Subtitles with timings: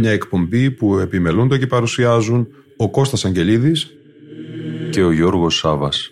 [0.00, 3.90] Μια εκπομπή που επιμελούνται και παρουσιάζουν ο Κώστας Αγγελίδης
[4.90, 6.10] και ο Γιώργος Σάβας.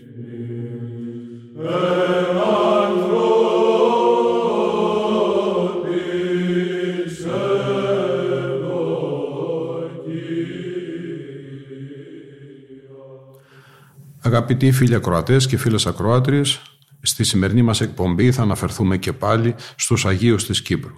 [14.20, 16.62] Αγαπητοί φίλοι ακροατές και φίλες ακροάτριες,
[17.02, 20.95] στη σημερινή μας εκπομπή θα αναφερθούμε και πάλι στους Αγίους της Κύπρου.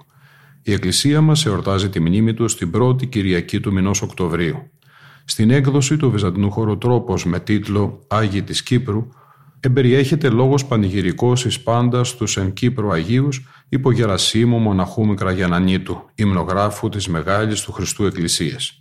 [0.62, 4.70] Η Εκκλησία μας εορτάζει τη μνήμη του στην πρώτη Κυριακή του μηνός Οκτωβρίου.
[5.24, 9.08] Στην έκδοση του Βυζαντινού χωροτρόπος με τίτλο «Άγιοι της Κύπρου»
[9.60, 17.08] εμπεριέχεται λόγος πανηγυρικός εις πάντα στους εν Κύπρου Αγίους υπό Γερασίμου Μοναχού Μικραγιανανίτου, υμνογράφου της
[17.08, 18.74] Μεγάλης του Χριστού Εκκλησίας.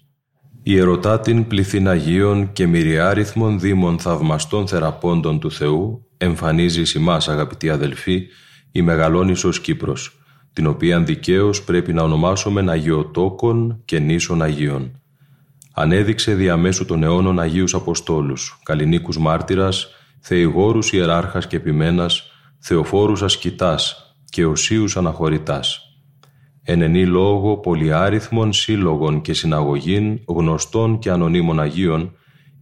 [0.64, 8.28] Η ερωτάτην πληθύν Αγίων και μυριάριθμων δήμων θαυμαστών θεραπώντων του Θεού εμφανίζει σημάς αγαπητοί αδελφοί
[8.72, 10.19] η Μεγαλόνισσος Κύπρος,
[10.60, 15.02] την οποία δικαίως πρέπει να ονομάσουμε Αγιοτόκον και Νήσων Αγίων
[15.74, 19.88] ανέδειξε διαμέσου των αιώνων Αγίους Αποστόλους, καλλινίκους μάρτυρας,
[20.20, 25.82] θεηγόρους ιεράρχας και επιμένας, θεοφόρους ασκητάς και οσίους αναχωρητάς.
[26.64, 32.12] Ενενή λόγο πολυάριθμων σύλλογων και συναγωγήν γνωστών και ανωνύμων Αγίων,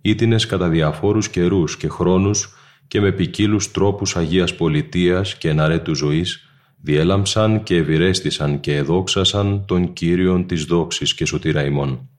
[0.01, 2.53] ήτινες κατά διαφόρους καιρούς και χρόνους
[2.87, 6.46] και με ποικίλους τρόπους Αγίας Πολιτείας και εναρέτου ζωής,
[6.81, 12.09] διέλαμψαν και ευηρέστησαν και εδόξασαν τον Κύριον της δόξης και σωτήρα ημών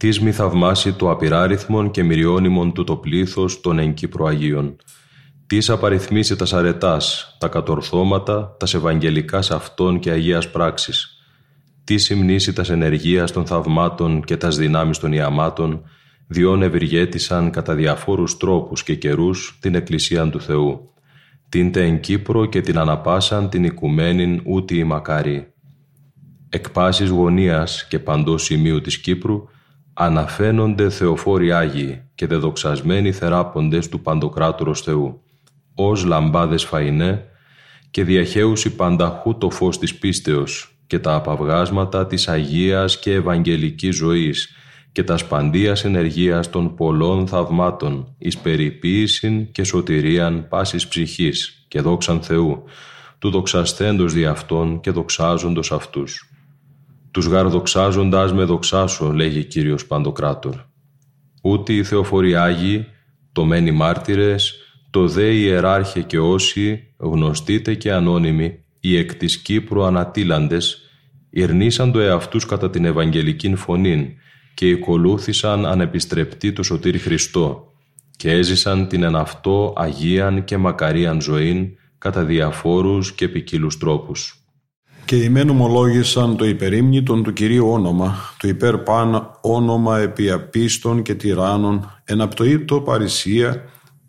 [0.00, 4.76] τις μη θαυμάσει το απειράριθμον και μυριώνυμον του το πλήθος των εν Κύπρο Αγίων.
[5.46, 11.24] Τις απαριθμίσει τα αρετάς, τα κατορθώματα, τα ευαγγελικάς αυτών και Αγίας πράξης.
[11.84, 15.82] Τι συμνήσει τας ενεργείας των θαυμάτων και τας δυνάμεις των ιαμάτων,
[16.26, 20.90] διόν ευηργέτησαν κατά διαφόρους τρόπους και καιρούς την Εκκλησία του Θεού.
[21.50, 25.52] Τίντε εν Κύπρο και την αναπάσαν την οικουμένην ούτη η μακάρι.
[26.48, 29.44] Εκ πάσης γωνίας και παντός σημείου της Κύπρου,
[29.94, 35.22] αναφαίνονται θεοφόροι Άγιοι και δεδοξασμένοι θεράποντες του Παντοκράτορος Θεού,
[35.74, 37.24] ως λαμπάδες φαϊνέ
[37.90, 44.54] και διαχέουσι πανταχού το φως της πίστεως και τα απαυγάσματα της Αγίας και Ευαγγελικής ζωής
[44.92, 52.22] και τα σπαντίας ενεργείας των πολλών θαυμάτων εις περιποίησιν και σωτηρίαν πάσης ψυχής και δόξαν
[52.22, 52.64] Θεού,
[53.18, 56.24] του δοξασθέντος δι' αυτών και δοξάζοντος αυτούς.
[57.10, 60.54] «Τους γαρδοξάζοντάς με δοξάσω», λέγει Κύριος Παντοκράτορ.
[61.42, 62.86] «Ούτε οι θεοφοροί Άγιοι,
[63.32, 64.54] το μένει μάρτυρες,
[64.90, 70.78] το δε ιεράρχε και όσοι, γνωστείτε και ανώνυμοι, οι εκ της Κύπρου ανατήλαντες,
[71.30, 74.08] ηρνήσαν το εαυτούς κατά την Ευαγγελικήν φωνήν
[74.54, 77.72] και οικολούθησαν ανεπιστρεπτή το Σωτήρ Χριστό
[78.16, 81.68] και έζησαν την εν αυτό Αγίαν και μακαρίαν ζωήν
[81.98, 84.44] κατά διαφόρους και ποικίλους τρόπους.
[85.04, 91.02] Και οι μεν ομολόγησαν το υπερήμνητον του Κυρίου όνομα, το υπέρ παν όνομα επί απίστων
[91.02, 93.64] και τυράννων, εναπτοήτο παρησία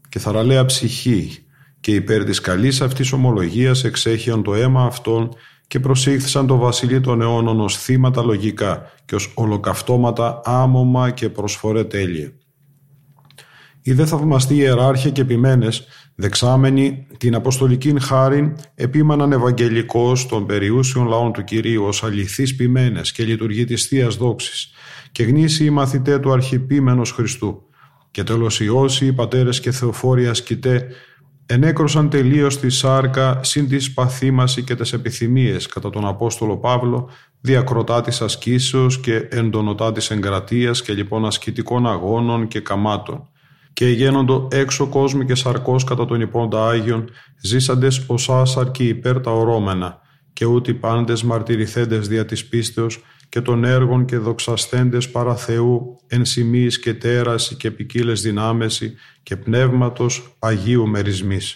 [0.10, 1.46] και θαραλέα ψυχή,
[1.80, 5.36] και υπέρ της καλής αυτής ομολογίας εξέχειαν το αίμα αυτών
[5.72, 11.84] και προσήχθησαν το βασιλείο των αιώνων ως θύματα λογικά και ως ολοκαυτώματα άμωμα και προσφορέ
[11.84, 12.32] τέλεια.
[13.82, 21.32] Οι δε θαυμαστοί ιεράρχε και επιμένες Δεξάμενοι την Αποστολική χάριν επίμαναν Ευαγγελικός των περιούσιων λαών
[21.32, 24.72] του Κυρίου ως αληθείς ποιμένες και λειτουργεί της Θείας Δόξης
[25.12, 27.64] και γνήσιοι μαθητέ του αρχιπίμενος Χριστού.
[28.12, 30.88] Και τέλος οι όσοι, οι πατέρες και θεοφόροι ασκητέ
[31.46, 35.68] ενέκρωσαν τελείως τη σάρκα συν της παθήμαση και τις επιθυμίες.
[35.68, 37.10] Κατά τον Απόστολο Παύλο
[37.42, 43.28] διακροτά της ασκήσεως και εντονοτά της εγκρατείας και λοιπόν ασκητικών αγώνων και καμάτων.
[43.74, 47.10] Και γένοντο έξω κόσμοι και σαρκός κατά τον υπόντα Άγιον,
[47.42, 50.00] ζήσαντες ως άσαρκοι υπέρ τα ορόμενα,
[50.34, 56.26] και ούτι πάντες μαρτυρηθέντες δια της πίστεως και των έργων και δοξασθέντες παρά Θεού, εν
[56.26, 58.94] σημείς και τέραση και ποικίλες δυνάμεση
[59.24, 61.56] και πνεύματος Αγίου μερισμής.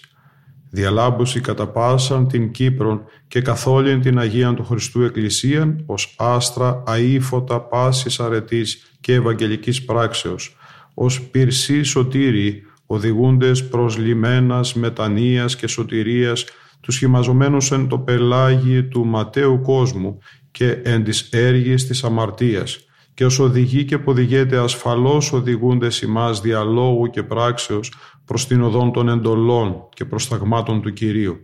[0.69, 7.61] Διαλάμπουση κατά πάσαν την Κύπρον και καθόλην την Αγίαν του Χριστού Εκκλησίαν ως άστρα αήφωτα
[7.61, 10.55] πάσης αρετής και ευαγγελικής πράξεως,
[10.93, 16.45] ως πυρσί σωτήρι, οδηγούντες προς λιμένας μετανοίας και σωτηρίας,
[16.81, 20.19] τους χυμαζομένους εν το πελάγι του ματέου κόσμου
[20.55, 22.79] και εν της έργης της αμαρτίας,
[23.13, 27.93] και ως οδηγεί και ποδηγέται ασφαλώς οδηγούνται ημάς διαλόγου και πράξεως
[28.25, 31.37] προς την οδόν των εντολών και προς ταγμάτων του Κυρίου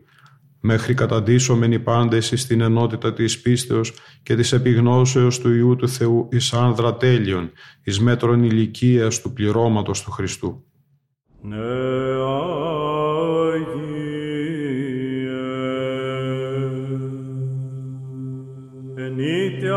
[0.61, 3.93] μέχρι καταντήσομεν οι πάντες στην ενότητα της πίστεως
[4.23, 7.51] και της επιγνώσεως του Ιού του Θεού εις άνδρα τέλειων,
[7.83, 10.65] εις μέτρων ηλικίας του πληρώματος του Χριστού.
[11.41, 11.57] Ναι,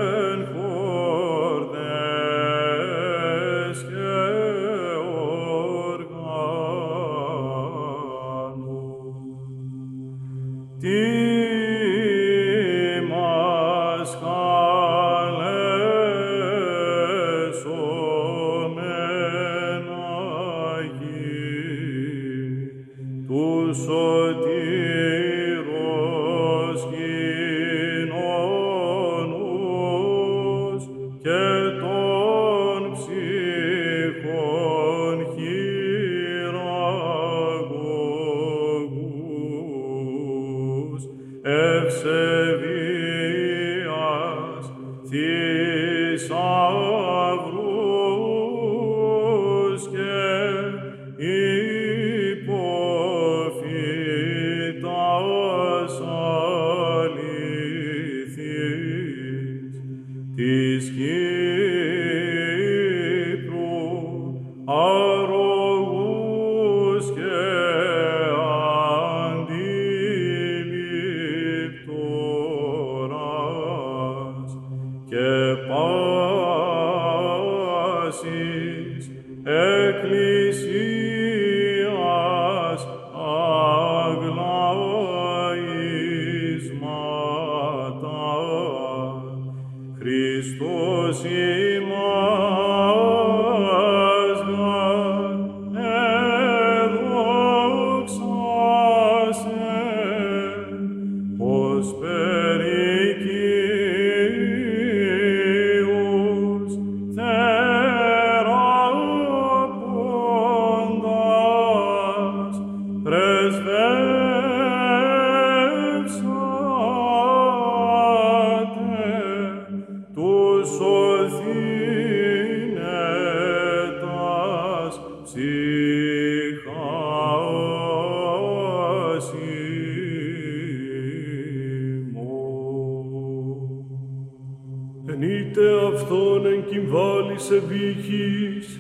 [135.06, 135.62] Εν είτε
[135.94, 138.80] αυτόν εν κυμβάλεις ευήχης,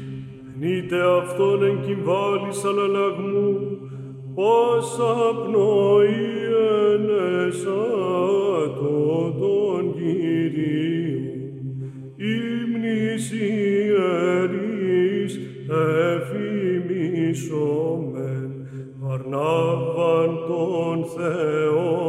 [0.56, 3.78] εν είτε αυτόν εν κυμβάλεις αλλαγμού,
[4.36, 6.30] πάσα πνοή
[6.94, 7.84] ενέσα
[8.80, 11.22] το τον Κυρίου,
[12.16, 15.34] ύμνης ιερής
[16.90, 18.50] εφημισόμεν,
[19.12, 22.01] αρνάβαν τον Θεό,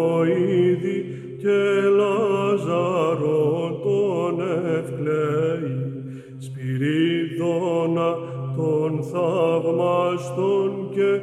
[10.23, 11.21] άστον και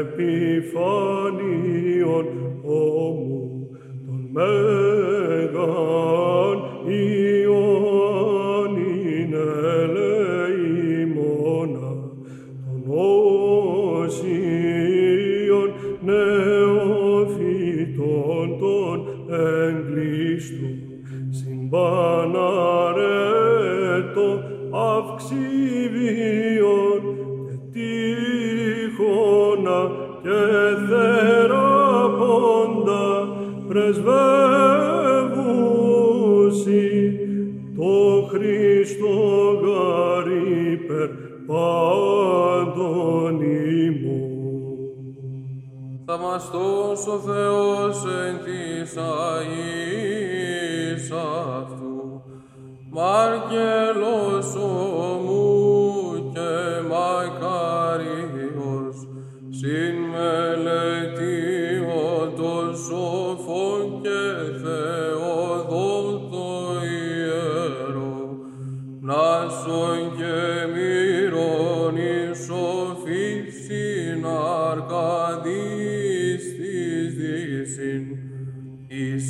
[0.00, 1.38] επιφανείων
[2.62, 3.68] όμου
[4.06, 4.87] των μέρων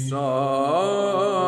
[0.09, 1.48] So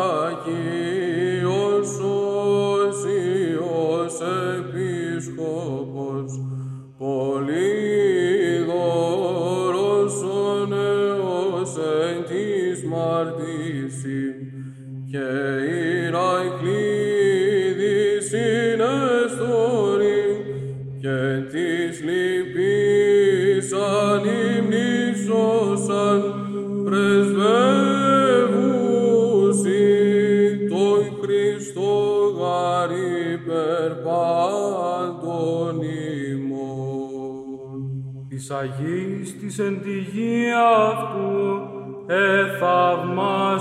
[38.61, 40.45] της Αγίης της εν τη γη
[40.88, 41.61] αυτού,
[42.07, 43.59] εθαυμάστος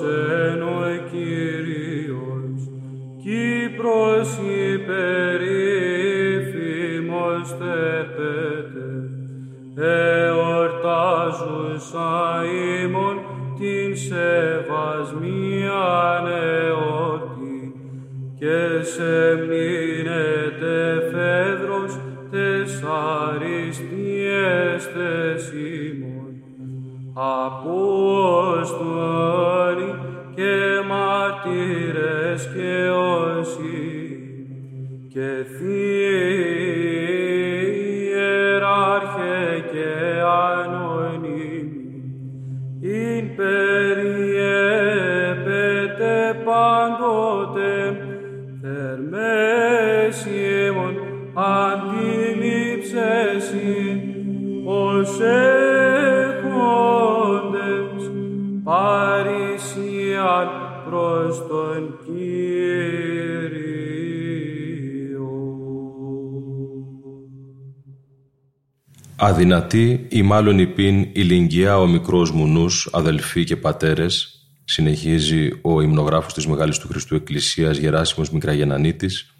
[0.00, 2.70] εν ο Κύριος,
[3.22, 5.31] Κύπρος υπερήφημος
[69.32, 76.34] Αδυνατή ή μάλλον υπήν ηλικιά ο μικρός μου νους, αδελφοί και πατέρες, συνεχίζει ο υμνογράφος
[76.34, 79.34] της Μεγάλης του Χριστού Εκκλησίας Γεράσιμος Μικραγενανίτης,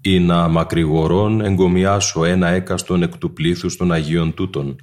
[0.00, 4.76] ή να μακρηγορών εγκομιάσω ένα έκαστον εκ του πλήθους των Αγίων τούτων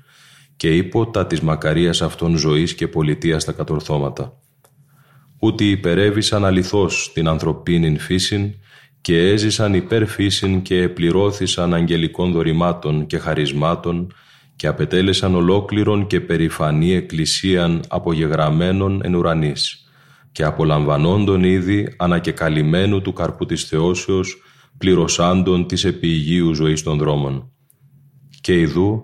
[0.56, 4.38] και ύποτα της μακαρίας αυτών ζωής και πολιτείας τα κατορθώματα.
[5.39, 8.53] Ούτε υπερέβησαν αληθώς την ανθρωπίνην φύσιν
[9.01, 14.13] και έζησαν υπέρ φύσιν και επληρώθησαν αγγελικών δωρημάτων και χαρισμάτων
[14.62, 19.89] και απετέλεσαν ολόκληρον και περηφανή εκκλησίαν απογεγραμμένων εν ουρανής
[20.32, 24.41] και απολαμβανόντων ήδη ανακεκαλυμμένου του καρπού της Θεώσεως
[24.77, 27.51] πληρωσάντων της επιηγείου ζωής των δρόμων.
[28.41, 29.03] Και ιδού,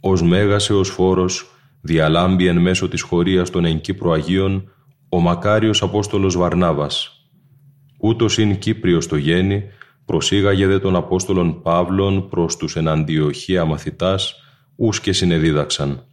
[0.00, 4.70] ως μέγας έως φόρος, διαλάμπει εν μέσω της χωρίας των εν Κύπρο Αγίων
[5.08, 7.10] ο μακάριος Απόστολος Βαρνάβας.
[8.00, 9.62] Ούτως ειν Κύπριος το γέννη,
[10.04, 14.40] προσήγαγε δε των Απόστολων Παύλων προς τους εν Αντιοχία μαθητάς,
[14.76, 16.04] ους και συνεδίδαξαν.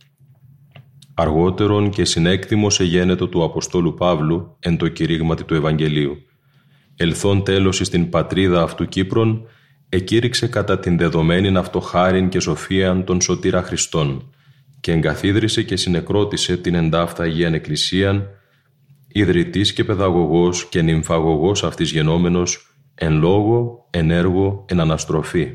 [1.13, 6.17] Αργότερον και συνέκτημος εγένετο του Αποστόλου Παύλου εν το κηρύγματι του Ευαγγελίου.
[6.96, 9.48] Ελθόν τέλος εις την πατρίδα αυτού Κύπρον,
[9.89, 14.34] εκήρυξε κατά την δεδομένη αυτοχάριν και σοφίαν των σωτήρα Χριστών
[14.84, 18.27] και εγκαθίδρυσε και συνεκρότησε την εντάφτα Αγίαν Εκκλησίαν,
[19.08, 25.50] ιδρυτής και παιδαγωγός και νυμφαγωγός αυτής γενόμενος, εν λόγω, εν έργο, εν αναστροφή.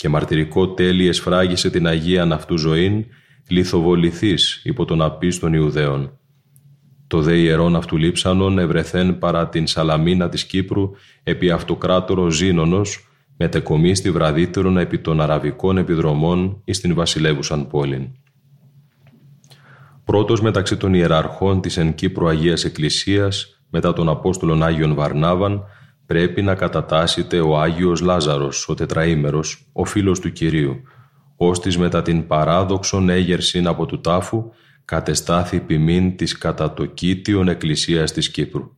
[0.00, 3.04] Και μαρτυρικό τέλει εσφράγισε την Αγίαν αυτού ζωήν,
[3.48, 6.18] λιθοβοληθής υπό τον απίστων Ιουδαίων.
[7.06, 10.90] Το δε ιερόν αυτού λείψανον ευρεθέν παρά την Σαλαμίνα της Κύπρου
[11.22, 18.08] επί αυτοκράτορο Ζήνονος, μετεκομίστη βραδύτερον επί των αραβικών επιδρομών εις την βασιλεύουσαν πόλην.
[20.04, 25.64] Πρώτος μεταξύ των ιεραρχών της εν Κύπρου Αγίας Εκκλησίας, μετά τον Απόστολον Άγιον Βαρνάβαν,
[26.10, 30.82] πρέπει να κατατάσσεται ο Άγιος Λάζαρος, ο τετραήμερος, ο φίλος του Κυρίου,
[31.36, 34.50] ώστις μετά την παράδοξον έγερσιν από του τάφου,
[34.84, 38.70] κατεστάθη ποιμήν της κατά το κήτιον εκκλησίας της Κύπρου.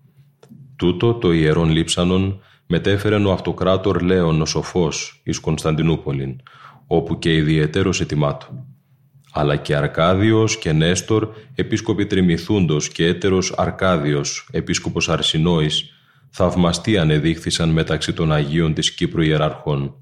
[0.76, 6.40] Τούτο το ιερόν λείψανον μετέφερεν ο αυτοκράτορ Λέων ο Σοφός εις Κωνσταντινούπολην,
[6.86, 8.66] όπου και ιδιαιτέρως ετοιμάτο.
[9.32, 15.96] Αλλά και Αρκάδιος και Νέστορ, επίσκοποι Τριμηθούντος και έτερος Αρκάδιος, επίσκοπος Αρσινόης,
[16.32, 19.94] θαυμαστοί ανεδείχθησαν μεταξύ των Αγίων της Κύπρου Ιεραρχών.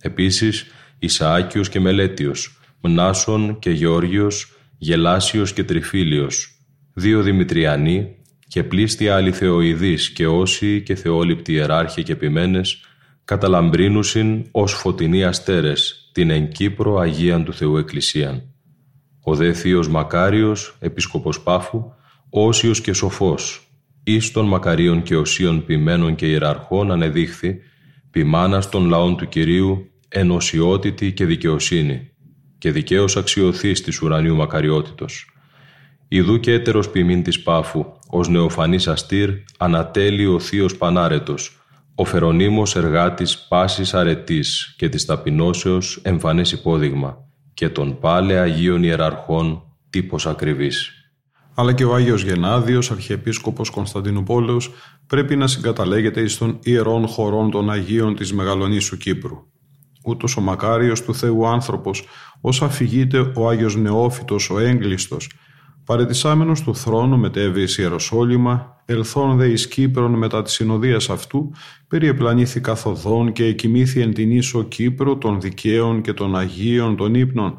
[0.00, 0.66] Επίσης,
[0.98, 6.62] Ισαάκιος και Μελέτιος, Μνάσον και Γεώργιος, Γελάσιος και Τριφίλιος,
[6.94, 8.16] δύο Δημητριανοί
[8.48, 12.80] και πλήστοι άλλοι θεοειδείς και όσοι και θεόληπτοι ιεράρχοι και επιμένες,
[13.24, 18.42] καταλαμπρίνουσιν ως φωτεινοί αστέρες την εν Κύπρο Αγίαν του Θεού Εκκλησίαν.
[19.22, 21.92] Ο δε θείος Μακάριος, επίσκοπος Πάφου,
[22.30, 23.67] όσιος και σοφός,
[24.10, 27.58] εις των Μακαρίων και οσίων ποιμένων και ιεραρχών ανεδείχθη,
[28.10, 32.10] ποιμάνας των λαών του Κυρίου, ενωσιότητη και δικαιοσύνη,
[32.58, 35.30] και δικαίως αξιωθής της ουρανίου μακαριότητος.
[36.08, 41.60] Ιδού και έτερος ποιμήν της Πάφου, ως νεοφανής αστήρ, ανατέλει ο θείος Πανάρετος,
[41.94, 47.16] ο Φερονίμος εργάτης πάσης αρετής και της ταπεινώσεως εμφανές υπόδειγμα
[47.54, 50.97] και των πάλε Αγίων Ιεραρχών τύπος ακριβής.
[51.60, 54.70] Αλλά και ο Άγιος Γενάδιος, Αρχιεπίσκοπος Κωνσταντινούπολεως,
[55.06, 59.36] πρέπει να συγκαταλέγεται εις των ιερών χωρών των Αγίων της Μεγαλονίσου Κύπρου.
[60.04, 62.04] Ούτως ο μακάριος του Θεού άνθρωπος,
[62.40, 65.30] ως αφηγείται ο Άγιος Νεόφυτος ο έγκλειστος,
[65.84, 71.50] παρετισάμενος του θρόνου μετέβη εις Ιεροσόλυμα, ελθόν δε εις Κύπρον μετά της συνοδείας αυτού,
[71.88, 77.58] περιεπλανήθη καθοδόν και εκοιμήθη εν την ίσο Κύπρο των δικαίων και των Αγίων των ύπνων,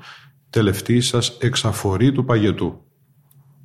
[0.49, 2.83] τελευτής σας εξαφορή του παγετού.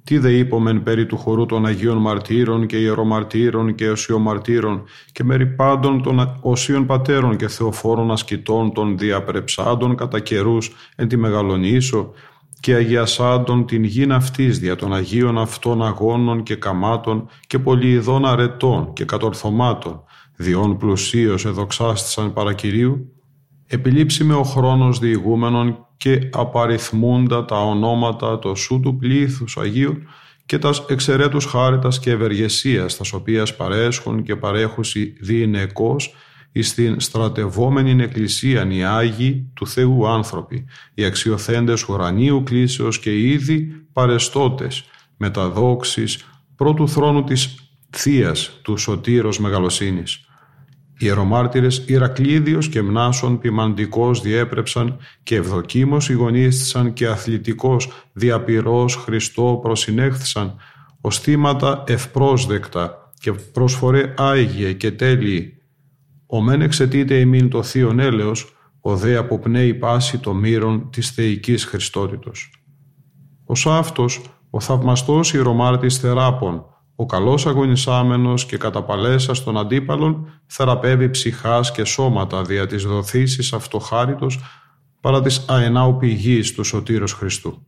[0.04, 5.46] Τι δε είπομεν περί του χορού των Αγίων Μαρτύρων και Ιερομαρτύρων και Οσιομαρτύρων και μέρη
[5.46, 12.12] πάντων των Οσίων Πατέρων και Θεοφόρων ασκητών των διαπρεψάντων κατά καιρούς εν τη Μεγαλονίσο
[12.60, 18.92] και αγιασάντων την γην αυτής δια των Αγίων αυτών αγώνων και καμάτων και πολυειδών αρετών
[18.92, 20.02] και κατορθωμάτων,
[20.36, 23.13] διόν πλουσίως εδοξάστησαν παρακυρίου,
[23.74, 30.02] επιλήψιμε ο χρόνος διηγούμενων και απαριθμούντα τα ονόματα το σου του πλήθους Αγίου
[30.46, 36.14] και τας εξαιρέτους χάριτας και ευεργεσίας, τας οποίας παρέσχουν και παρέχουσι διηνεκώς
[36.52, 40.64] εις την στρατευόμενη εκκλησίαν οι Άγιοι του Θεού άνθρωποι,
[40.94, 44.84] οι αξιοθέντες ουρανίου κλήσεως και ήδη παρεστώτες,
[45.16, 46.24] μεταδόξεις
[46.56, 47.54] πρώτου θρόνου της
[47.90, 50.23] Θείας του Σωτήρος Μεγαλοσύνης.
[50.98, 60.56] Οι ιερομάρτυρες Ηρακλήδιος και Μνάσον ποιμαντικός διέπρεψαν και ευδοκίμως ηγονίστησαν και αθλητικός διαπυρός Χριστό προσυνέχθησαν
[61.00, 65.62] ως θύματα ευπρόσδεκτα και προσφορέ άγιε και τέλειοι.
[66.26, 71.64] Ο μεν εξαιτείται ημίν το θείον έλεος, ο δε αποπνέει πάση το μύρον της θεϊκής
[71.64, 72.52] Χριστότητος.
[73.44, 74.20] Ως αυτός,
[74.50, 76.64] ο θαυμαστός ιερομάρτης Θεράπων,
[76.96, 84.40] ο καλός αγωνισάμενος και καταπαλέσας των αντίπαλων θεραπεύει ψυχάς και σώματα δια της δοθήσης αυτοχάριτος
[85.00, 87.66] παρά της αενάου πηγής του Σωτήρος Χριστού.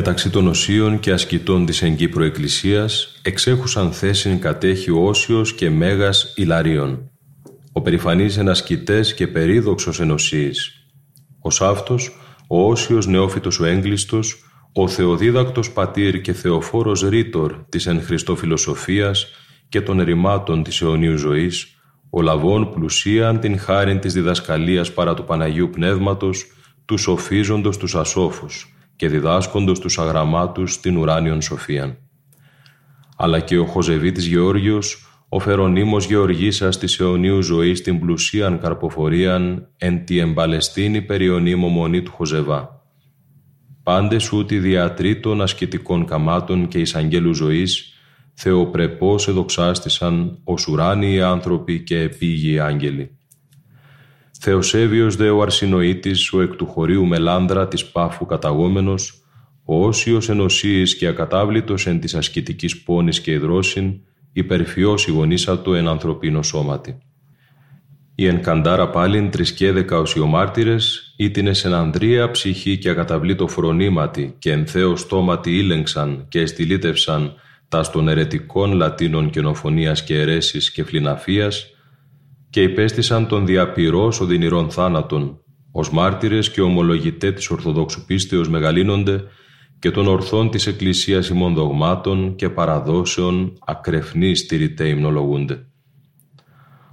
[0.00, 6.32] Μεταξύ των οσίων και ασκητών της Εγκύπρου Εκκλησίας εξέχουσαν θέση κατέχει ο Όσιος και Μέγας
[6.36, 7.10] Ιλαρίων.
[7.72, 10.86] Ο περηφανής ενασκητές και περίδοξος ενωσίης.
[11.40, 12.16] Ως αυτός,
[12.48, 19.26] ο Όσιος Νεόφυτος ο Έγκλειστος, ο Θεοδίδακτος Πατήρ και Θεοφόρος Ρήτορ της εν Χριστώ φιλοσοφίας
[19.68, 21.66] και των ερημάτων της αιωνίου ζωής,
[22.10, 26.44] ο λαβών πλουσίαν την χάριν της διδασκαλίας παρά του Παναγίου Πνεύματος,
[26.84, 31.96] τους σοφίζοντος τους ασόφους και διδάσκοντος τους αγραμμάτους την ουράνιον σοφίαν.
[33.16, 40.04] Αλλά και ο Χοζεβίτης Γεώργιος, ο Φερονίμος Γεωργίσας της αιωνίου ζωής την πλουσίαν καρποφορίαν εν
[40.04, 42.84] τη εμπαλαιστίνη περιονίμο μονή του Χοζεβά.
[43.82, 47.94] Πάντες ούτι διατρίτων ασκητικών καμάτων και εισαγγέλου ζωής,
[48.34, 53.18] θεοπρεπώς εδοξάστησαν ως ουράνιοι άνθρωποι και επίγειοι άγγελοι.
[54.42, 59.24] Θεοσέβιος δε ο Αρσινοήτης, ο εκ του χωρίου Μελάνδρα της Πάφου καταγόμενος,
[59.64, 64.00] ο όσιος ενωσίης και ακατάβλητος εν της ασκητικής πόνης και υδρόσιν,
[64.32, 66.98] υπερφιός η γονίσατο εν ανθρωπίνο σώματι.
[68.14, 74.34] Η εν καντάρα πάλιν τρισκέδεκα ως οι ομάρτυρες, ήτινες εν ανδρεία ψυχή και ακαταβλήτω φρονήματι
[74.38, 77.34] και εν θέο στόματι ήλεγξαν και εστιλίτευσαν
[77.68, 81.74] τας των ερετικών Λατίνων καινοφωνίας και αιρέσεις και φλιναφίας
[82.50, 85.40] και υπέστησαν τον διαπυρός οδυνηρών θάνατον,
[85.72, 89.24] ως μάρτυρες και ομολογητέ της Ορθοδόξου πίστεως μεγαλύνονται
[89.78, 95.64] και των ορθών της Εκκλησίας ημών δογμάτων και παραδόσεων ακρεφνή στηριτέ υμνολογούνται.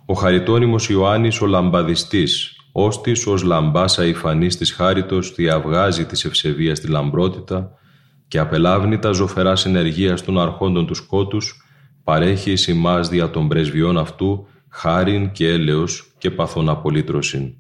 [0.06, 6.88] Ο χαριτώνυμος Ιωάννης ο λαμπαδιστής, ώστις ως λαμπάς αϊφανής της χάριτος διαβγάζει της ευσεβίας τη
[6.88, 7.72] λαμπρότητα
[8.28, 11.62] και απελάβνει τα ζωφερά συνεργεία των αρχόντων του σκότους,
[12.04, 17.54] παρέχει εις ημάς δια των πρεσβειών αυτού χάριν και έλεος και παθών απολύτρωσιν.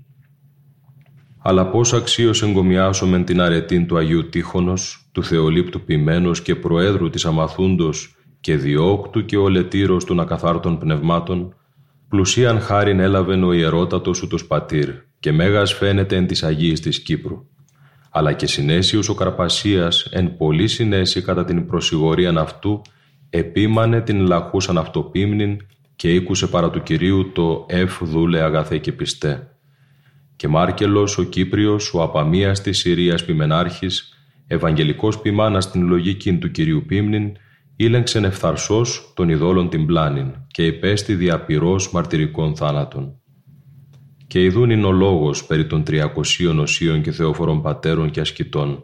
[1.38, 7.26] Αλλά πώς αξίως εγκομιάσομεν την αρετήν του Αγίου Τύχωνος, του Θεολύπτου Ποιμένος και Προέδρου της
[7.26, 11.56] Αμαθούντος και διώκτου και ολετήρος των ακαθάρτων πνευμάτων,
[12.10, 17.46] πλουσίαν χάριν έλαβεν ο ιερότατος ούτως πατήρ και μέγας φαίνεται εν της Αγίης της Κύπρου.
[18.12, 22.82] Αλλά και συνέσιος ο Καρπασίας εν πολύ συνέσει κατά την προσιγορίαν αυτού
[23.30, 25.58] επίμανε την λαχούσαν αυτοπίμνην
[25.98, 29.52] και ήκουσε παρά του Κυρίου το «Εφ δούλε αγαθέ και πιστέ».
[30.36, 34.14] Και Μάρκελος ο Κύπριος, ο απαμίας της Συρίας ποιμενάρχης,
[34.48, 37.32] Ευαγγελικός ποιμάνας στην λογική του Κυρίου Πίμνην,
[37.76, 43.22] ήλεγξεν ευθαρσός των ειδόλων την πλάνην και υπέστη διαπυρός μαρτυρικών θάνατων.
[44.28, 48.84] Και ειδούν είναι ο λόγος περί των τριακοσίων οσίων και θεοφορών πατέρων και ασκητών,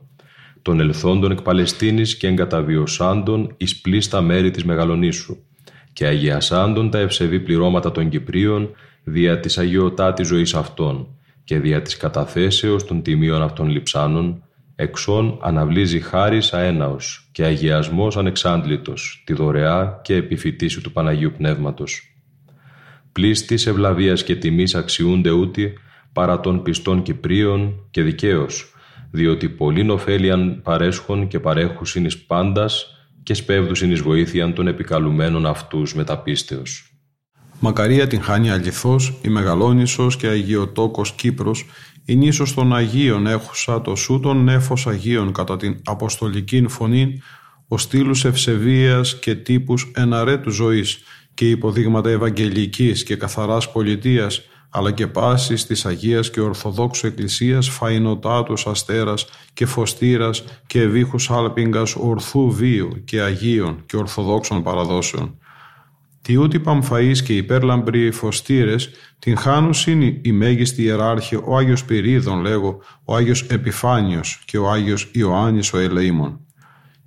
[0.62, 5.38] των ελθόντων εκ Παλαιστίνης και εγκαταβιωσάντων εις πλήστα μέρη της Μεγαλονίσου,
[5.94, 8.70] και αγιασάντων τα ευσεβή πληρώματα των Κυπρίων
[9.04, 11.08] δια της αγιωτάτης ζωής αυτών
[11.44, 14.44] και δια της καταθέσεως των τιμίων αυτών λειψάνων,
[14.76, 22.18] εξών αναβλύζει χάρις αέναος και αγιασμός ανεξάντλητος, τη δωρεά και επιφυτίση του Παναγίου Πνεύματος.
[23.12, 25.74] Πλήστης ευλαβίας και τιμής αξιούνται ούτι
[26.14, 28.74] παρά των πιστών Κυπρίων και δικαίως,
[29.12, 32.93] διότι πολλήν ωφέλιαν παρέσχον και παρέχουσιν εις πάντας
[33.24, 36.88] και σπέβδουσιν εις βοήθειαν των επικαλουμένων αυτούς μεταπίστεως.
[37.60, 41.66] Μακαρία την χάνει αληθώς, η Μεγαλόνισσος και Αγιοτόκος Κύπρος,
[42.06, 47.22] η νήσος των Αγίων έχουσα το σου των νέφος Αγίων κατά την Αποστολική φωνή,
[47.68, 51.00] ο στήλους ευσεβίας και τύπους εναρέτου ζωής
[51.34, 54.42] και υποδείγματα ευαγγελικής και καθαράς πολιτείας,
[54.76, 61.96] αλλά και πάσης της Αγίας και Ορθοδόξου Εκκλησίας φαϊνοτάτους αστέρας και φωστήρας και ευήχους άλπιγκας
[61.96, 65.38] ορθού βίου και Αγίων και Ορθοδόξων παραδόσεων.
[66.22, 69.38] Τι ούτι Παμφαΐς και υπέρλαμπροι φωστήρες την
[69.86, 75.74] είναι η μέγιστη ιεράρχη ο Άγιος Πυρίδων λέγω, ο Άγιος Επιφάνιος και ο Άγιος Ιωάννης
[75.74, 76.40] ο Ελεήμων.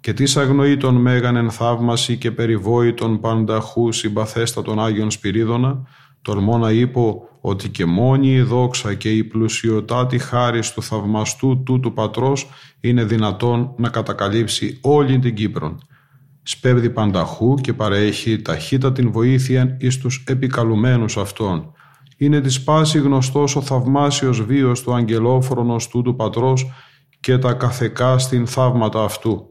[0.00, 5.86] Και τις αγνοεί τον μέγαν εν θαύμαση και περιβόητον πανταχού συμπαθέστατον Άγιον Σπυρίδωνα,
[6.26, 11.92] τολμώ να είπω ότι και μόνη η δόξα και η πλουσιωτάτη χάρη του θαυμαστού τούτου
[11.92, 12.48] πατρός
[12.80, 15.80] είναι δυνατόν να κατακαλύψει όλη την Κύπρον.
[16.42, 21.72] Σπέβδει πανταχού και παρέχει ταχύτατη βοήθεια εις τους επικαλουμένους αυτών.
[22.16, 26.66] Είναι της πάσης γνωστός ο θαυμάσιος βίος του αγγελόφρονος τούτου πατρός
[27.20, 29.46] και τα καθεκά στην θαύματα αυτού.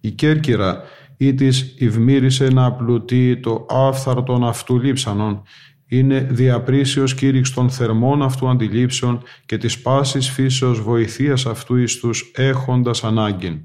[0.00, 0.82] Η Κέρκυρα
[1.16, 5.42] ή της υβμύρισε να πλουτεί το άφθαρτον αυτού λείψανον
[5.88, 12.30] είναι διαπρίσιος κήρυξ των θερμών αυτού αντιλήψεων και της πάσης φύσεως βοηθείας αυτού εις τους
[12.34, 13.60] έχοντας ανάγκην.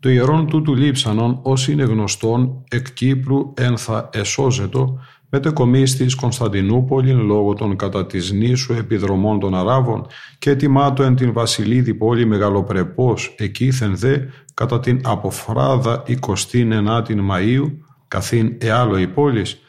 [0.00, 7.54] Το ιερόν τούτου λείψανον, όσοι είναι γνωστόν, εκ Κύπρου ένθα εσώζετο, μετεκομής της Κωνσταντινούπολην λόγω
[7.54, 10.06] των κατά της νήσου επιδρομών των Αράβων
[10.38, 14.18] και ετοιμάτω εν την Βασιλίδη πόλη μεγαλοπρεπός, εκείθεν δε
[14.54, 17.72] κατά την αποφράδα 29η Μαΐου,
[18.08, 19.60] καθήν εάλλο η πόλης,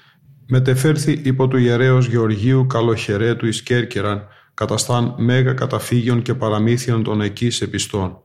[0.47, 7.61] μετεφέρθη υπό του ιερέως Γεωργίου Καλοχερέτου εις Κέρκυραν, καταστάν μέγα καταφύγιον και παραμύθιον των εκείς
[7.61, 8.21] επιστών.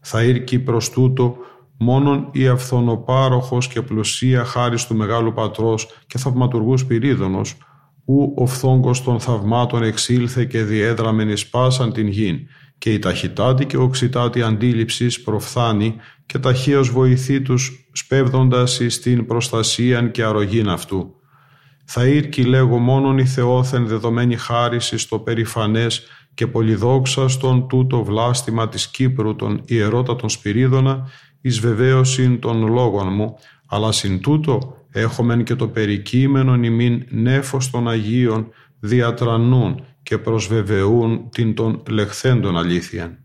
[0.00, 1.36] Θα ήρκει προς τούτο
[1.78, 7.56] μόνον η αυθονοπάροχος και πλουσία χάρις του Μεγάλου Πατρός και θαυματουργούς Σπυρίδωνος,
[8.04, 12.38] ου ο φθόγκος των θαυμάτων εξήλθε και διέδραμεν εις πάσαν την γην,
[12.78, 15.96] και η ταχυτάτη και οξυτάτη αντίληψης προφθάνει
[16.26, 21.14] και ταχύως βοηθεί τους σπέβδοντας εις την προστασίαν και αρρωγήν αυτού.
[21.84, 28.68] Θα ήρκει λέγω μόνον η Θεόθεν δεδομένη χάρισης στο περηφανές και πολυδόξας στον τούτο βλάστημα
[28.68, 31.08] της Κύπρου τον ιερότατον Σπυρίδωνα
[31.40, 37.88] εις βεβαίωσιν των λόγων μου, αλλά συν τούτο έχομεν και το περικείμενον ημίν νέφος των
[37.88, 38.48] Αγίων
[38.80, 43.23] διατρανούν και προσβεβαιούν την των λεχθέντων αλήθειαν.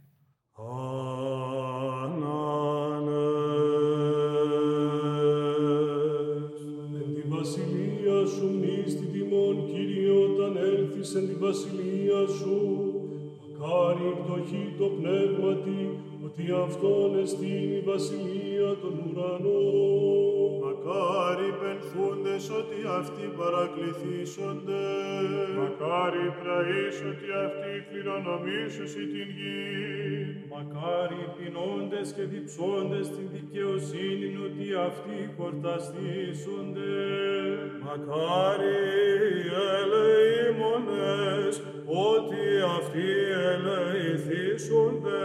[23.30, 24.84] Αυτοί παρακληθήσονται.
[25.60, 29.68] Μακάρι πραείς ότι αυτοί κληρονομήσουσι την γη.
[30.54, 36.96] Μακάρι πεινώντες και διψώντες την δικαιοσύνη ότι αυτοί χορταστήσονται.
[37.88, 38.80] Μακάρι
[39.78, 41.54] ελεήμονες
[42.10, 42.44] ότι
[42.78, 43.10] αυτοί
[43.52, 45.24] ελεηθήσονται.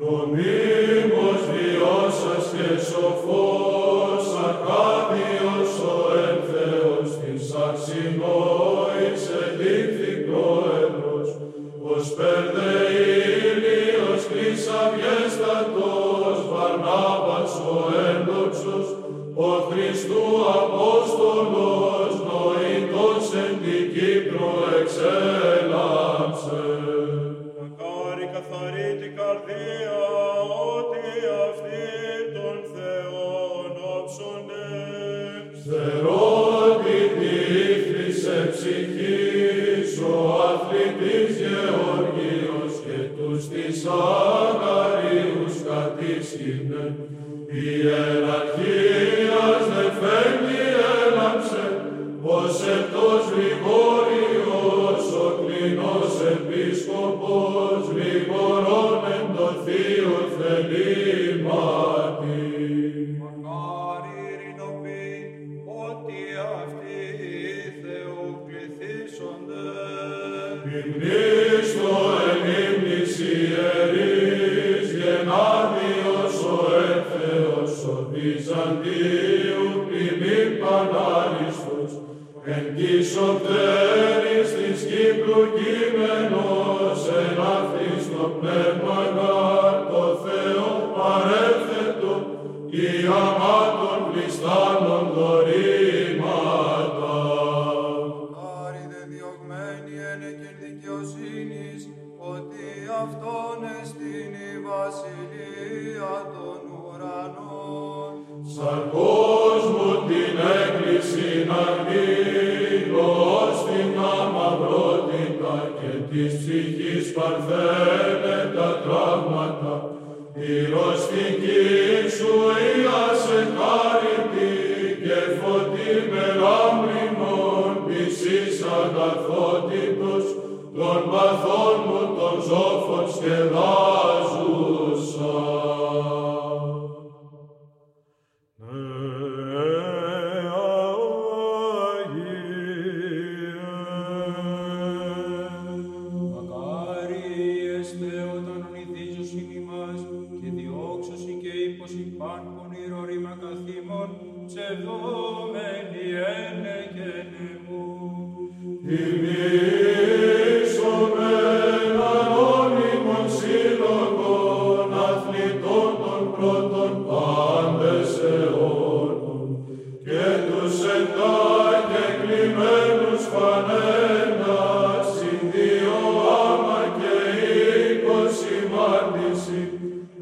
[0.00, 3.65] Νομίμως βιώσας και σοφός,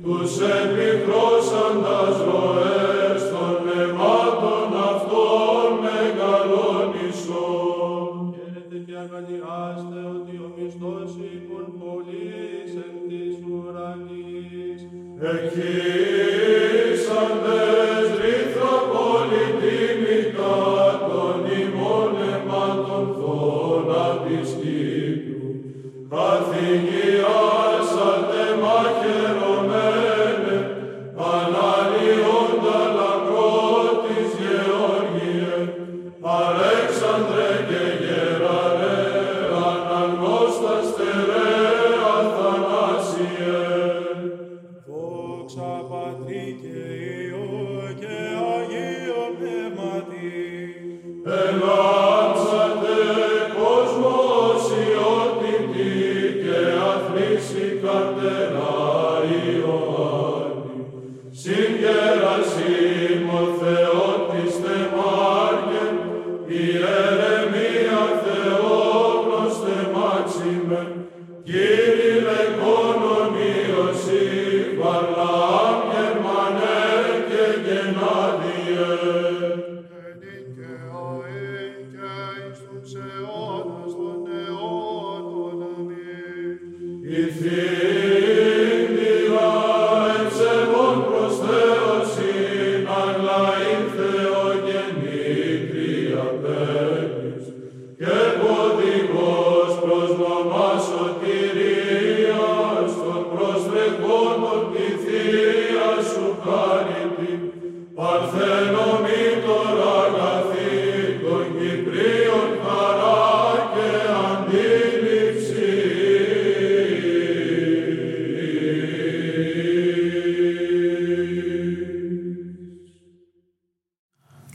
[0.04, 1.33] τους επιχρώσαντας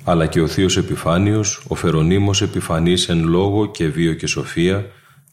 [0.09, 4.85] αλλά και ο Θείος Επιφάνιος, ο Φερονίμος επιφανής εν λόγω και βίο και σοφία,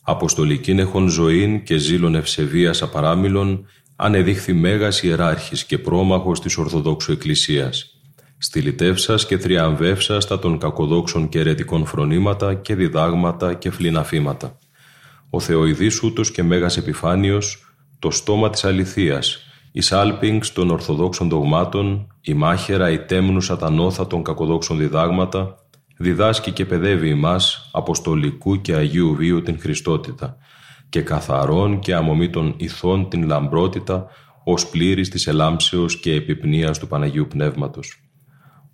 [0.03, 3.67] αποστολικήν έχων ζωήν και ζήλων ευσεβίας απαράμιλων,
[3.97, 8.01] ανεδείχθη μέγας ιεράρχης και πρόμαχος της Ορθοδόξου Εκκλησίας.
[8.39, 14.59] Στυλιτεύσας και θριαμβεύσας τα των κακοδόξων και αιρετικών φρονήματα και διδάγματα και φλιναφήματα.
[15.31, 19.41] Ο Θεοειδής ούτως και μέγας επιφάνιος, το στόμα της αληθείας,
[19.77, 25.57] η σάλπινγκς των Ορθοδόξων δογμάτων, η μάχαιρα η τέμνους σατανόθα των κακοδόξων διδάγματα,
[25.99, 30.37] διδάσκει και παιδεύει ημάς αποστολικού και Αγίου Βίου την Χριστότητα
[30.89, 34.07] και καθαρών και αμομήτων ηθών την λαμπρότητα
[34.45, 38.01] ως πλήρης της ελάμψεως και επιπνίας του Παναγίου Πνεύματος.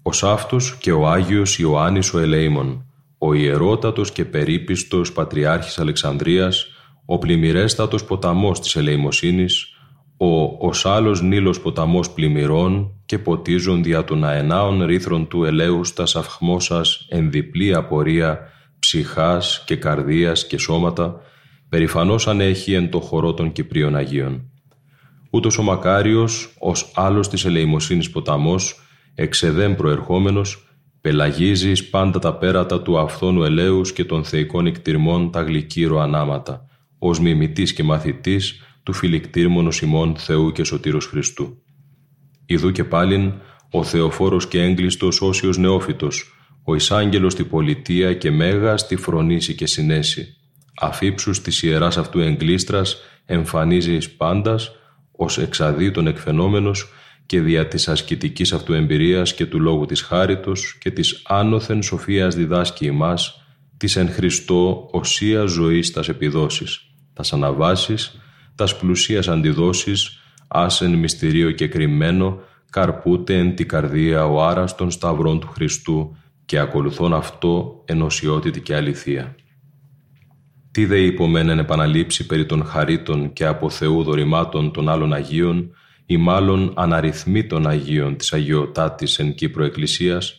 [0.02, 2.86] Ως αυτός και ο Άγιος Ιωάννης ο Ελεήμων,
[3.18, 6.66] ο ιερότατος και περίπιστος Πατριάρχης Αλεξανδρίας,
[7.06, 9.71] ο πλημμυρέστατος ποταμός της ελεημοσύνης,
[10.24, 16.02] ο ως άλλος Νείλος ποταμός πλημμυρών και ποτίζον δια των αενάων ρήθρων του ελέους τα
[16.02, 18.38] αυχμόσας εν διπλή απορία
[18.78, 21.20] ψυχάς και καρδίας και σώματα,
[21.68, 24.50] περηφανώς ανέχει εν το χορό των Κυπρίων Αγίων.
[25.30, 28.80] Ούτως ο Μακάριος, ως άλλος της ελεημοσύνης ποταμός,
[29.14, 30.66] εξεδέν προερχόμενος,
[31.00, 36.66] πελαγίζεις πάντα τα πέρατα του αυθόνου ελέους και των θεϊκών εκτιρμών τα γλυκύρο ανάματα,
[36.98, 41.62] ως μιμητής και μαθητής του φιλικτήρμονος ημών Θεού και Σωτήρος Χριστού.
[42.46, 43.32] Ιδού και πάλιν
[43.70, 49.66] ο Θεοφόρος και έγκλειστος όσιος νεόφυτος, ο εισάγγελος στη πολιτεία και μέγας στη φρονήση και
[49.66, 50.36] συνέση.
[50.80, 54.70] Αφήψους της ιεράς αυτού εγκλήστρας εμφανίζει εις πάντας,
[55.12, 56.92] ως εξαδί εκφαινόμενος
[57.26, 62.34] και δια της ασκητικής αυτού εμπειρίας και του λόγου της χάριτος και της άνωθεν σοφίας
[62.34, 63.44] διδάσκει ημάς,
[63.76, 66.80] της εν Χριστώ οσία ζωής τας επιδόσεις,
[67.12, 68.20] τας αναβάσεις,
[68.54, 72.40] τας πλουσίας αντιδόσεις, άσεν μυστηρίο και κρυμμένο,
[72.70, 78.74] καρπούτε εν τη καρδία ο άρας των σταυρών του Χριστού και ακολουθών αυτό ενωσιότητη και
[78.74, 79.34] αληθεία.
[80.70, 85.70] Τι δε υπομένεν επαναλήψει περί των χαρίτων και από Θεού δωρημάτων των άλλων Αγίων
[86.06, 90.38] ή μάλλον αναριθμοί των Αγίων της Αγιοτάτης εν Κύπρο Εκκλησίας,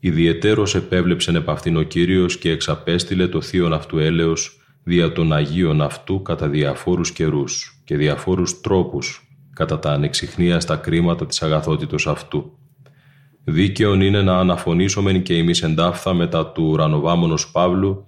[0.00, 5.82] ιδιαιτέρως επέβλεψεν επ' αυτήν ο Κύριος και εξαπέστειλε το θείον αυτού έλεος δια των Αγίων
[5.82, 12.58] αυτού κατά διαφόρους καιρούς και διαφόρους τρόπους κατά τα ανεξιχνία στα κρίματα της αγαθότητος αυτού.
[13.44, 18.06] Δίκαιον είναι να αναφωνήσομεν και εμείς εντάφθα μετά του ουρανοβάμονος Παύλου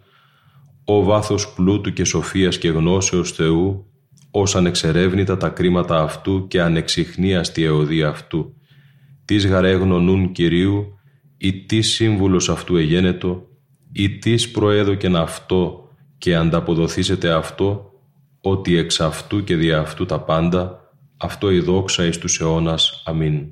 [0.85, 3.87] «Ο βάθος πλούτου και σοφίας και γνώσεως Θεού,
[4.31, 8.55] ως ανεξερεύνητα τα κρίματα αυτού και ανεξιχνία στη αιωδία αυτού.
[9.25, 10.99] Τις γαρέγνωνούν Κυρίου,
[11.37, 13.49] ή τι σύμβουλος αυτού εγένετο,
[13.93, 15.84] ή τι προέδοκεν αυτό
[16.19, 17.93] και ανταποδοθήσετε αυτό,
[18.41, 23.03] ότι εξ αυτού και δια αυτού τα πάντα, αυτό η δόξα εις τους αιώνας.
[23.05, 23.47] Αμήν.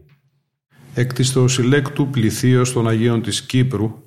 [0.94, 4.02] Εκ της Θεοσυλλέκτου πληθείως των Αγίων της Κύπρου,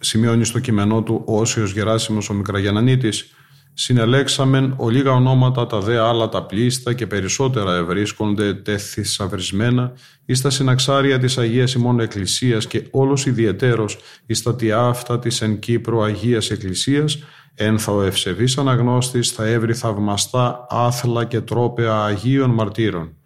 [0.00, 3.34] σημειώνει στο κειμενό του Όσιος Γεράσιμος ο Μικραγιαννανίτης,
[3.74, 9.92] συνελέξαμεν ολίγα ονόματα τα δε άλλα τα πλήστα και περισσότερα ευρίσκονται τεθυσαυρισμένα
[10.24, 15.58] εις τα συναξάρια της Αγίας ημών Εκκλησίας και όλος ιδιαιτέρως εις τα αυτά της εν
[15.58, 17.18] Κύπρου Αγίας Εκκλησίας
[17.62, 23.16] Ένθα ο ευσεβής αναγνώστης θα έβρει θαυμαστά άθλα και τρόπεα Αγίων Μαρτύρων,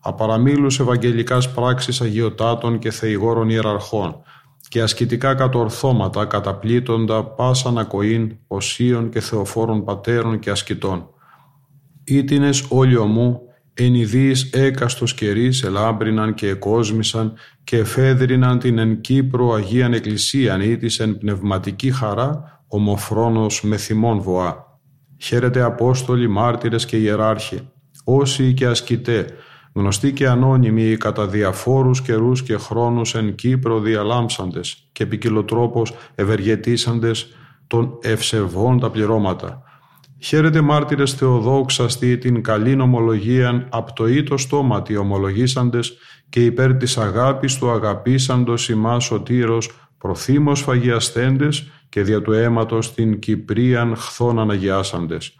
[0.00, 4.22] απαραμίλους ευαγγελικάς πράξεις αγιοτάτων και θεηγόρων ιεραρχών
[4.68, 11.08] και ασκητικά κατορθώματα καταπλήττοντα πάσαν ακοήν οσίων και θεοφόρων πατέρων και ασκητών.
[12.04, 13.40] Ήτινες όλοι ομού
[13.74, 17.32] εν ειδείς έκαστος καιρής ελάμπριναν και εκόσμησαν
[17.64, 24.20] και εφέδριναν την εν Κύπρο Αγίαν Εκκλησίαν ή της εν πνευματική χαρά ομοφρόνος με θυμών
[24.20, 24.78] βοά.
[25.18, 27.68] Χαίρετε Απόστολοι, μάρτυρες και ιεράρχοι,
[28.04, 29.26] όσοι και ασκητέ,
[29.72, 37.28] γνωστοί και ανώνυμοι κατά διαφόρους καιρούς και χρόνους εν Κύπρο διαλάμψαντες και ποικιλοτρόπως ευεργετήσαντες
[37.66, 39.62] των ευσεβών τα πληρώματα.
[40.18, 45.96] Χαίρετε μάρτυρες Θεοδόξαστοι την καλή ομολογίαν απ' το ήτο στόματι ομολογήσαντες
[46.28, 53.18] και υπέρ της αγάπης του αγαπήσαντος ημάς σωτήρος προθύμως φαγιαστέντες και δια του αίματος την
[53.18, 55.34] Κυπρίαν χθόν αναγιάσαντες.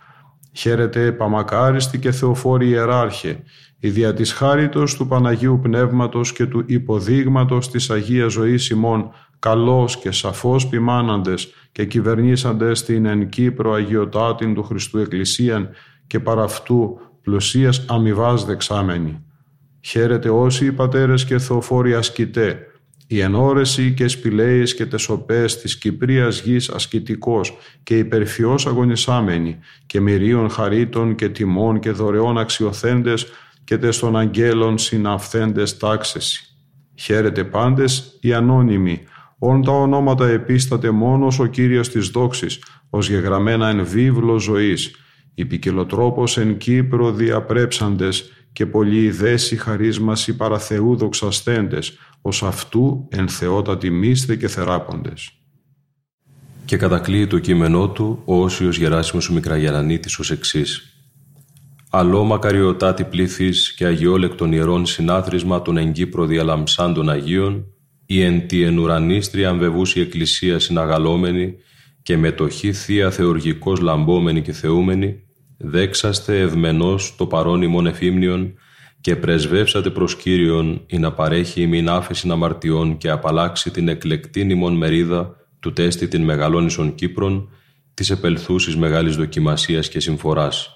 [0.53, 3.43] Χαίρετε παμακάριστη και θεοφόρη ιεράρχε,
[3.79, 9.97] η δια της χάριτος του Παναγίου Πνεύματος και του υποδείγματος της Αγίας Ζωής ημών, καλός
[9.97, 15.69] και σαφώς ποιμάναντες και κυβερνήσαντες την εν Κύπρο Αγιοτάτην του Χριστού Εκκλησίαν
[16.07, 19.25] και παρά αυτού πλουσίας αμοιβάς δεξάμενη.
[19.81, 22.70] Χαίρετε όσοι οι πατέρες και θεοφόροι ασκητέ,
[23.13, 30.51] η ενόρεση και σπηλαίεις και τεσοπές της Κυπρίας γης ασκητικός και υπερφιώς αγωνισάμενοι και μυρίων
[30.51, 33.27] χαρίτων και τιμών και δωρεών αξιοθέντες
[33.65, 36.57] και τες των αγγέλων συναυθέντες τάξεση.
[36.95, 39.01] Χαίρετε πάντες οι ανώνυμοι,
[39.39, 44.95] όν τα ονόματα επίσταται μόνος ο Κύριος της δόξης, ως γεγραμμένα εν βίβλο ζωής,
[45.35, 53.91] οι ποικιλοτρόπος εν Κύπρο διαπρέψαντες και πολλοί δέση χαρίσμαση παραθεού δοξαστέντες, ως αυτού εν θεότατη
[53.91, 55.31] μίστε και θεράποντες.
[56.65, 60.95] Και κατακλείει το κείμενό του ο Όσιος Γεράσιμος ο Μικραγερανίτης ως εξής.
[61.91, 67.67] Αλλό μακαριωτάτη πλήθης και αγιόλεκτων ιερών συνάθρισμα των εγκύπρο διαλαμψάντων Αγίων,
[68.07, 71.55] η εν τη εν ουρανίστρια αμβεβούση εκκλησία συναγαλόμενη
[72.03, 75.23] και μετοχή θεία θεουργικός λαμπόμενη και θεούμενη,
[75.57, 78.55] δέξαστε ευμενός το παρόν ημών εφήμνιον
[79.01, 84.77] και πρεσβεύσατε προς Κύριον ή να παρέχει ημίν άφεση αμαρτιών και απαλλάξει την εκλεκτήν ημών
[84.77, 87.49] μερίδα του τέστη την μεγαλώνισον Κύπρων
[87.95, 90.75] της επελθούσης μεγάλης δοκιμασίας και συμφοράς.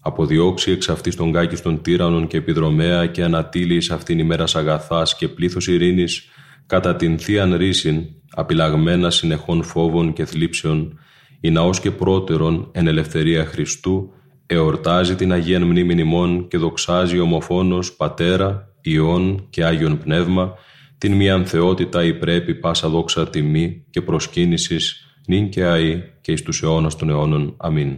[0.00, 5.28] Αποδιώξει εξ αυτής των κάκιστων τύραννων και επιδρομέα και ανατείλει εις αυτήν ημέρας αγαθάς και
[5.28, 6.28] πλήθος ειρήνης
[6.66, 10.98] κατά την θείαν ρίσιν, απειλαγμένα συνεχών φόβων και θλίψεων,
[11.40, 14.12] η ναός και πρώτερον εν ελευθερία Χριστού,
[14.54, 20.54] εορτάζει την Αγίαν Μνήμην ημών και δοξάζει ομοφόνος Πατέρα, Υιόν και Άγιον Πνεύμα,
[20.98, 26.42] την μίαν θεότητα η πρέπει πάσα δόξα τιμή και προσκύνησης, νυν και αΐ και εις
[26.42, 27.54] τους αιώνας των αιώνων.
[27.56, 27.96] Αμήν.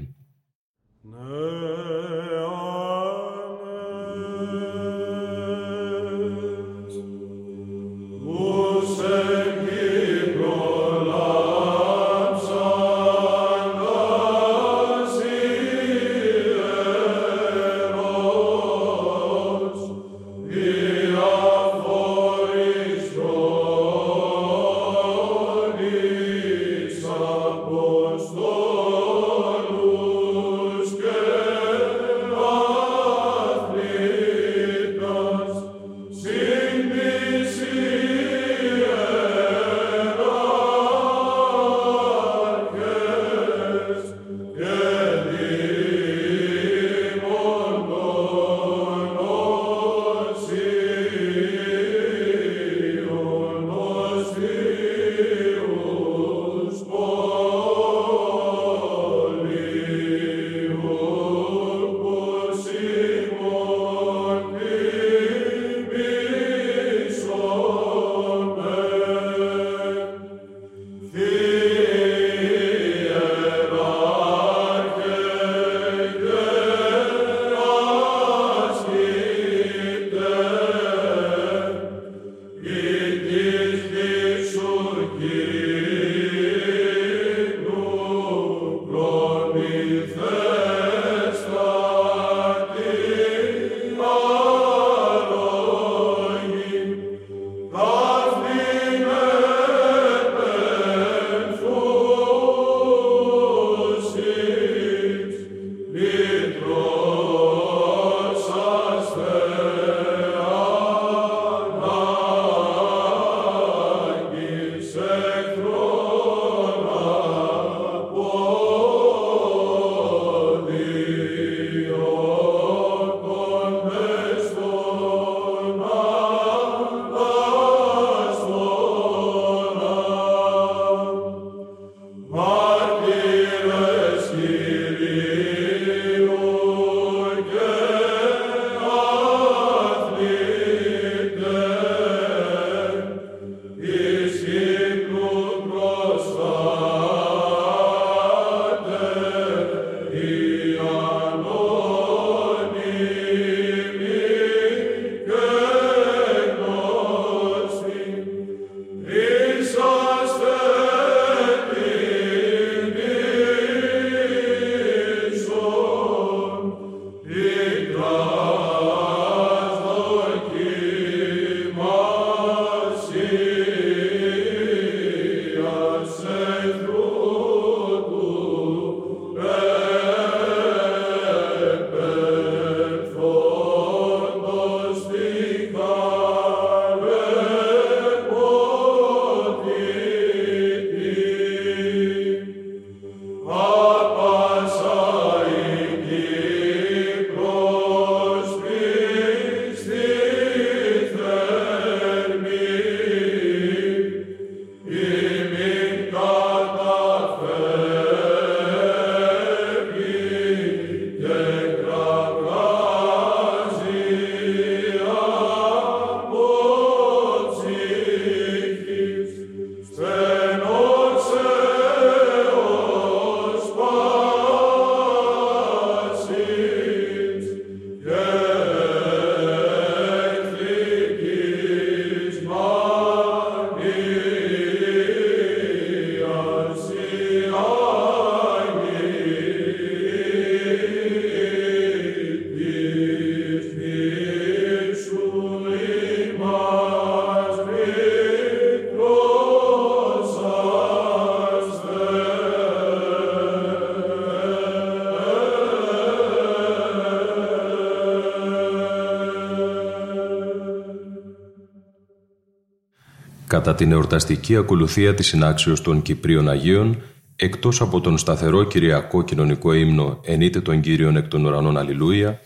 [263.63, 267.03] Κατά την εορταστική ακολουθία της συνάξεως των Κυπρίων Αγίων,
[267.37, 272.41] εκτός από τον σταθερό κυριακό κοινωνικό ύμνο «Ενείτε τον Κύριον εκ των ουρανών Αλληλούια»,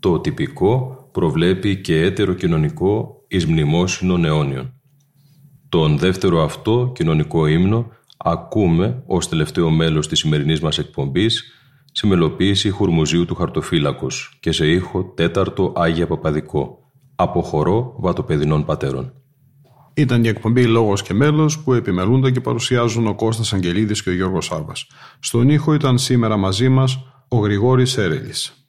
[0.00, 4.74] το τυπικό προβλέπει και έτερο κοινωνικό εις μνημόσυνων αιώνιων.
[5.68, 11.52] Τον δεύτερο αυτό κοινωνικό ύμνο ακούμε ως τελευταίο μέλος της σημερινής μας εκπομπής
[11.92, 16.78] σε μελοποίηση χουρμουζίου του χαρτοφύλακος και σε ήχο τέταρτο Άγια Παπαδικό
[17.14, 19.21] από χορό βατοπεδινών πατέρων.
[19.94, 24.12] Ήταν η εκπομπή Λόγος και Μέλος που επιμελούνται και παρουσιάζουν ο Κώστας Αγγελίδης και ο
[24.12, 24.86] Γιώργος Σάβας.
[25.18, 28.61] Στον ήχο ήταν σήμερα μαζί μας ο Γρηγόρης Έρελης.